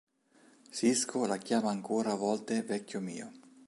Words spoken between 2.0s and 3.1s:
a volte "vecchio